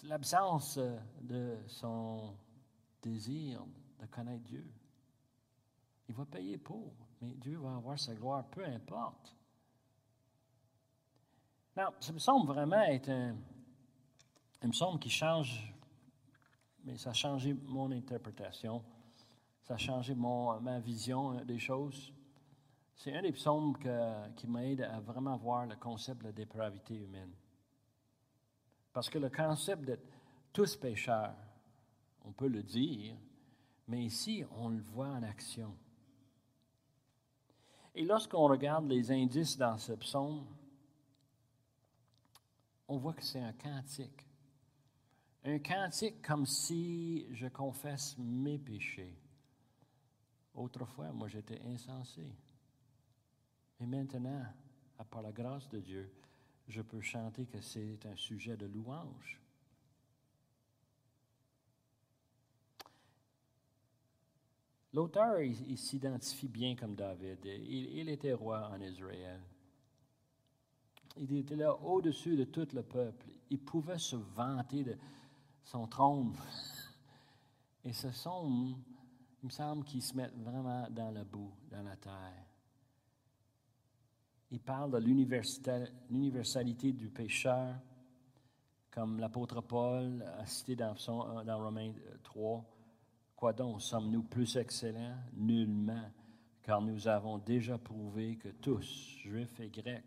[0.05, 0.79] l'absence
[1.21, 2.35] de son
[3.03, 3.65] désir
[3.99, 4.67] de connaître Dieu.
[6.09, 9.35] Il va payer pour, mais Dieu va avoir sa gloire, peu importe.
[11.77, 15.73] Non, ça me semble vraiment être un, psaume qui change,
[16.85, 18.83] mais ça a changé mon interprétation,
[19.63, 22.13] ça a changé mon, ma vision des choses.
[22.97, 23.77] C'est un des psaumes
[24.35, 27.33] qui m'aide à vraiment voir le concept de la dépravité humaine.
[28.93, 30.07] Parce que le concept d'être
[30.53, 31.37] tous pécheurs,
[32.25, 33.17] on peut le dire,
[33.87, 35.75] mais ici, on le voit en action.
[37.95, 40.47] Et lorsqu'on regarde les indices dans ce psaume,
[42.87, 44.27] on voit que c'est un cantique.
[45.45, 49.17] Un cantique comme si je confesse mes péchés.
[50.55, 52.35] Autrefois, moi, j'étais insensé.
[53.81, 54.45] Mais maintenant,
[55.11, 56.13] par la grâce de Dieu,
[56.69, 59.41] je peux chanter que c'est un sujet de louange.
[64.93, 67.45] L'auteur, il, s'identifie bien comme David.
[67.45, 69.41] Il, était roi en Israël.
[71.17, 73.27] Il était là au-dessus de tout le peuple.
[73.51, 74.97] Il pouvait se vanter de
[75.65, 76.35] son trône.
[77.85, 78.77] Et ce sont,
[79.43, 82.48] il me semble qu'ils se mettent vraiment dans le bout, dans la terre
[84.51, 84.99] il parle de
[86.11, 87.75] l'universalité du pécheur,
[88.91, 90.95] comme l'apôtre Paul a cité dans,
[91.59, 92.65] Romains 3.
[93.37, 95.17] Quoi donc, sommes-nous plus excellents?
[95.35, 96.11] Nullement,
[96.63, 100.05] car nous avons déjà prouvé que tous, juifs et grecs,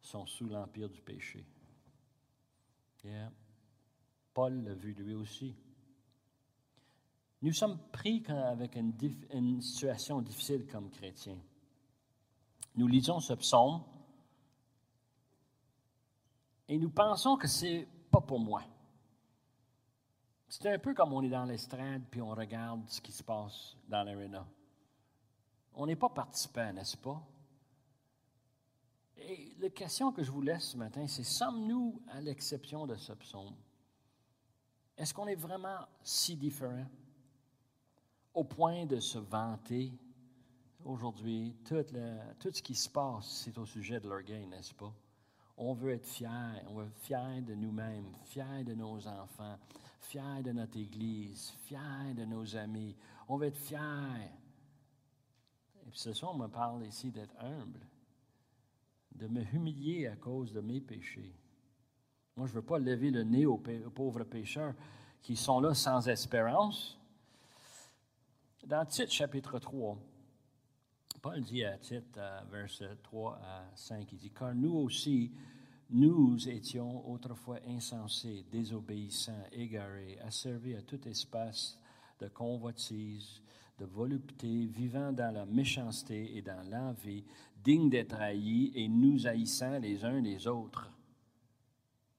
[0.00, 1.44] sont sous l'empire du péché.
[4.32, 5.54] Paul l'a vu lui aussi.
[7.42, 11.38] Nous sommes pris avec une situation difficile comme chrétiens.
[12.76, 13.82] Nous lisons ce psaume
[16.68, 18.62] et nous pensons que c'est pas pour moi.
[20.48, 23.76] C'est un peu comme on est dans l'estrade puis on regarde ce qui se passe
[23.88, 24.46] dans l'arena.
[25.74, 27.22] On n'est pas participant, n'est-ce pas?
[29.16, 33.12] Et la question que je vous laisse ce matin, c'est sommes-nous à l'exception de ce
[33.14, 33.54] psaume?
[34.96, 36.86] Est-ce qu'on est vraiment si différents
[38.32, 39.92] au point de se vanter
[40.86, 41.84] aujourd'hui, tout,
[42.52, 44.92] ce qui se passe, c'est au sujet de l'orgueil, n'est-ce pas?
[45.58, 46.28] On veut être fiers,
[46.68, 49.58] on veut être fiers de nous-mêmes, fiers de nos enfants,
[50.00, 52.94] fiers de notre Église, fiers de nos amis.
[53.28, 54.30] On veut être fiers.
[55.86, 57.80] Et puis ce soir, on me parle ici d'être humble,
[59.14, 61.34] de me humilier à cause de mes péchés.
[62.36, 64.74] Moi, je ne veux pas lever le nez aux, pauvres pécheurs
[65.22, 66.98] qui sont là sans espérance.
[68.66, 69.96] Dans Tite chapitre 3,
[71.26, 72.20] Paul dit à Tite,
[72.52, 75.32] verset 3 à 5, il dit, car nous aussi,
[75.90, 81.80] nous étions autrefois insensés, désobéissants, égarés, asservis à tout espace
[82.20, 83.42] de convoitise,
[83.76, 87.24] de volupté, vivant dans la méchanceté et dans l'envie,
[87.56, 90.92] dignes d'être haïs et nous haïssant les uns les autres.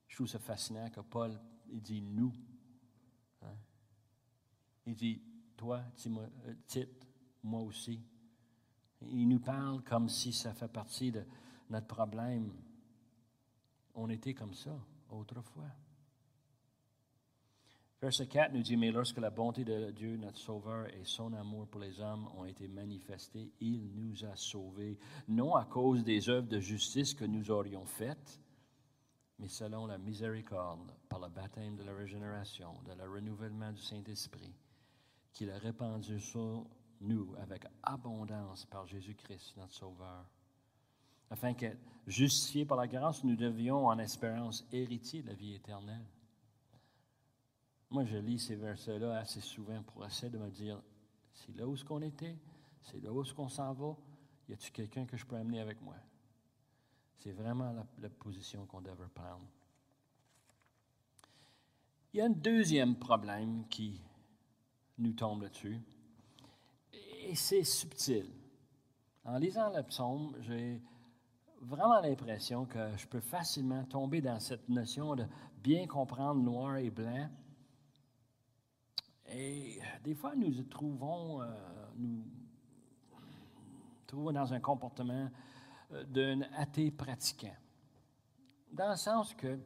[0.09, 1.31] Je trouve ça fascinant que Paul,
[1.71, 2.33] il dit nous.
[3.41, 3.55] Hein?
[4.85, 5.21] Il dit,
[5.55, 7.07] toi, euh, Tite,
[7.41, 8.01] moi aussi.
[9.01, 11.23] Il nous parle comme si ça fait partie de
[11.69, 12.51] notre problème.
[13.95, 14.77] On était comme ça
[15.09, 15.71] autrefois.
[17.99, 21.67] Verset 4 nous dit, mais lorsque la bonté de Dieu, notre Sauveur, et son amour
[21.67, 26.47] pour les hommes ont été manifestés, il nous a sauvés, non à cause des œuvres
[26.47, 28.39] de justice que nous aurions faites,
[29.39, 34.53] mais selon la miséricorde, par le baptême de la régénération, de le renouvellement du Saint-Esprit,
[35.33, 36.67] qu'il a répandu sur
[37.01, 40.25] nous avec abondance par Jésus-Christ, notre Sauveur,
[41.29, 41.67] afin que,
[42.05, 46.05] justifiés par la grâce, nous devions en espérance héritier de la vie éternelle.
[47.89, 50.81] Moi, je lis ces versets-là assez souvent pour essayer de me dire,
[51.33, 52.37] c'est là où ce qu'on était,
[52.81, 53.95] c'est là où ce qu'on s'en va,
[54.49, 55.95] y a-t-il quelqu'un que je peux amener avec moi?
[57.19, 59.45] C'est vraiment la, la position qu'on devrait prendre.
[62.13, 64.01] Il y a un deuxième problème qui
[64.97, 65.79] nous tombe là-dessus,
[67.27, 68.25] et c'est subtil.
[69.25, 70.81] En lisant le psaume, j'ai
[71.61, 75.25] vraiment l'impression que je peux facilement tomber dans cette notion de
[75.61, 77.29] bien comprendre noir et blanc.
[79.29, 81.45] Et des fois, nous trouvons, euh,
[81.97, 82.23] nous
[84.05, 85.29] trouvons dans un comportement
[85.91, 87.55] euh, d'un athée pratiquant.
[88.71, 89.59] Dans le sens que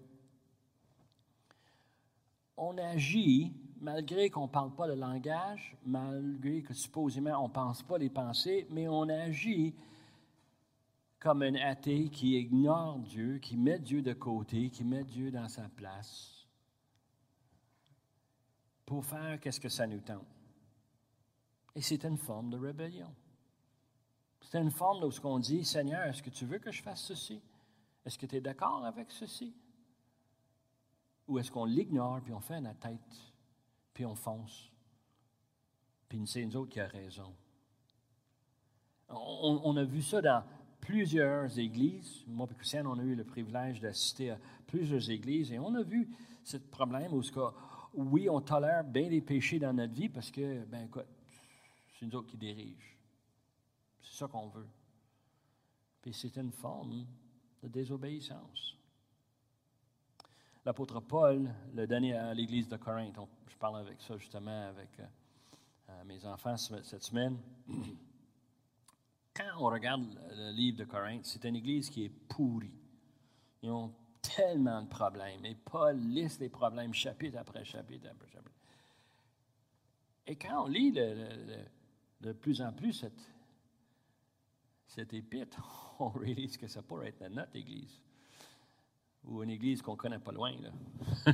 [2.58, 7.82] on agit malgré qu'on ne parle pas le langage, malgré que supposément on ne pense
[7.82, 9.74] pas les pensées, mais on agit
[11.20, 15.50] comme un athée qui ignore Dieu, qui met Dieu de côté, qui met Dieu dans
[15.50, 16.48] sa place
[18.86, 20.26] pour faire qu'est-ce que ça nous tente.
[21.76, 23.14] Et c'est une forme de rébellion.
[24.42, 27.42] C'est une forme où on dit, Seigneur, est-ce que tu veux que je fasse ceci?
[28.06, 29.56] Est-ce que tu es d'accord avec ceci?
[31.28, 33.31] Ou est-ce qu'on l'ignore puis on fait la tête
[33.94, 34.72] puis on fonce.
[36.08, 37.34] Puis c'est nous autres qui a raison.
[39.10, 40.44] On, a vu ça dans
[40.80, 42.24] plusieurs églises.
[42.28, 44.38] Moi et Christiane, on a eu le privilège d'assister à
[44.68, 46.10] plusieurs églises et on a vu
[46.44, 47.22] ce problème où,
[47.94, 51.08] oui, on tolère bien les péchés dans notre vie parce que, ben écoute,
[51.94, 52.96] c'est nous autres qui dirigent.
[54.02, 54.68] C'est ça qu'on veut.
[56.02, 57.06] Puis c'est une forme
[57.62, 58.76] de désobéissance.
[60.64, 63.18] L'apôtre Paul l'a donné à l'église de Corinthe.
[63.48, 65.06] je parle avec ça justement avec euh,
[65.90, 67.36] euh, mes enfants cette semaine.
[69.34, 72.76] Quand on regarde le livre de Corinthe, c'est une église qui est pourrie.
[73.64, 73.92] Ils ont
[74.22, 75.44] tellement de problèmes.
[75.46, 78.52] Et Paul liste les problèmes chapitre après chapitre après chapitre.
[80.28, 83.28] Et quand on lit de plus en plus cette,
[84.86, 88.04] cette épître, on réalise que ça pourrait être notre église
[89.26, 90.54] ou une église qu'on connaît pas loin.
[90.60, 90.72] Là.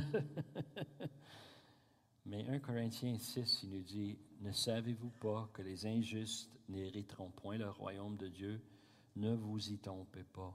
[2.26, 7.56] Mais 1 Corinthiens 6, il nous dit, Ne savez-vous pas que les injustes n'hériteront point
[7.56, 8.60] le royaume de Dieu?
[9.16, 10.54] Ne vous y trompez pas.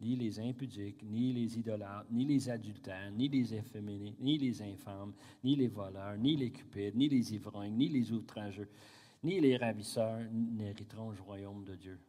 [0.00, 5.12] Ni les impudiques, ni les idolâtres, ni les adultères, ni les efféminés, ni les infâmes,
[5.44, 8.70] ni les voleurs, ni les cupides, ni les ivrognes, ni les outrageux,
[9.22, 12.00] ni les ravisseurs n'hériteront le royaume de Dieu.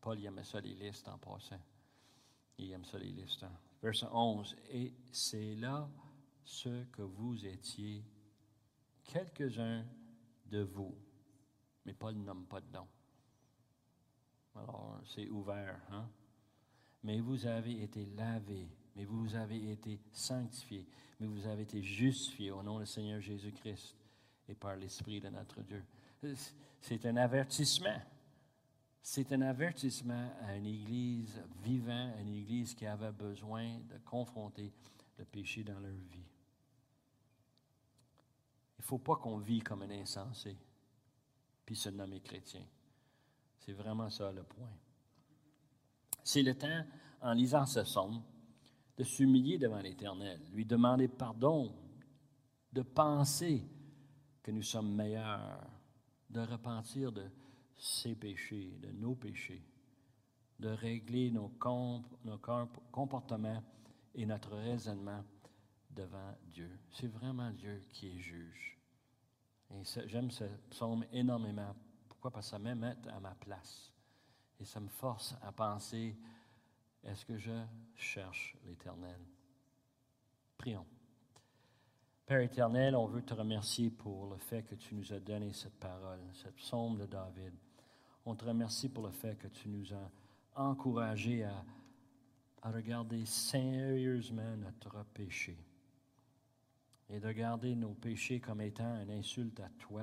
[0.00, 1.60] Paul, il aimait ça les listes en passant.
[2.58, 3.44] Il aime ça les listes.
[3.44, 3.52] Hein?
[3.82, 4.56] Verset 11.
[4.70, 5.88] Et c'est là
[6.44, 8.04] ce que vous étiez,
[9.04, 9.84] quelques-uns
[10.46, 10.94] de vous.
[11.84, 12.86] Mais Paul nomme pas de nom.
[14.54, 15.78] Alors, c'est ouvert.
[15.90, 16.08] Hein?
[17.02, 20.86] Mais vous avez été lavés, mais vous avez été sanctifiés,
[21.20, 23.94] mais vous avez été justifiés au nom du Seigneur Jésus-Christ
[24.48, 25.84] et par l'Esprit de notre Dieu.
[26.80, 28.00] C'est un avertissement.
[29.08, 34.72] C'est un avertissement à une Église vivante, à une Église qui avait besoin de confronter
[35.16, 36.26] le péché dans leur vie.
[38.76, 40.56] Il ne faut pas qu'on vit comme un insensé,
[41.64, 42.64] puis se nommer chrétien.
[43.60, 44.72] C'est vraiment ça le point.
[46.24, 46.84] C'est le temps,
[47.20, 48.20] en lisant ce psaume,
[48.96, 51.72] de s'humilier devant l'Éternel, lui demander pardon,
[52.72, 53.64] de penser
[54.42, 55.64] que nous sommes meilleurs,
[56.28, 57.30] de repentir de
[57.78, 59.62] ses péchés, de nos péchés,
[60.58, 61.50] de régler nos,
[62.90, 63.62] comportements
[64.14, 65.22] et notre raisonnement
[65.90, 66.70] devant Dieu.
[66.90, 68.78] C'est vraiment Dieu qui est juge.
[69.70, 71.74] Et j'aime ce psaume énormément.
[72.08, 72.30] Pourquoi?
[72.30, 73.92] Parce que ça me met à ma place.
[74.58, 76.16] Et ça me force à penser,
[77.04, 77.52] est-ce que je
[77.94, 79.20] cherche l'Éternel?
[80.56, 80.86] Prions.
[82.24, 85.78] Père éternel, on veut te remercier pour le fait que tu nous as donné cette
[85.78, 87.54] parole, cette psaume de David.
[88.28, 90.10] On te remercie pour le fait que tu nous as
[90.56, 91.64] encouragés à,
[92.64, 95.56] regarder sérieusement notre péché
[97.08, 100.02] et de regarder nos péchés comme étant une insulte à toi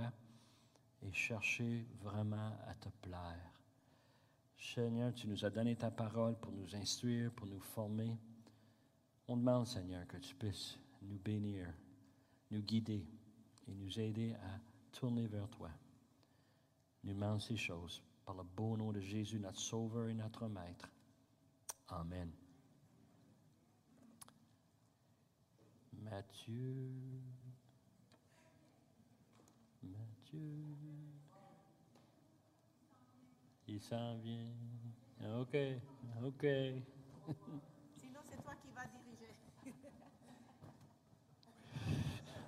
[1.02, 3.52] et chercher vraiment à te plaire.
[4.58, 8.18] Seigneur, tu nous as donné ta parole pour nous instruire, pour nous former.
[9.28, 11.68] On demande, Seigneur, que tu puisses nous bénir,
[12.50, 13.06] nous guider
[13.68, 14.60] et nous aider à
[14.94, 15.70] tourner vers toi.
[17.04, 20.90] Nous demandons ces choses par le beau nom de Jésus, notre Sauveur et notre Maître.
[21.90, 22.32] Amen.
[26.02, 26.92] Matthieu.
[29.82, 30.76] Matthieu.
[33.68, 34.52] Il s'en vient.
[35.40, 35.58] OK,
[36.24, 36.42] OK.
[37.96, 39.36] Sinon, c'est toi qui vas diriger.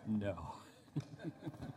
[0.07, 0.36] non.